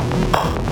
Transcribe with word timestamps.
Oh. 0.00 0.67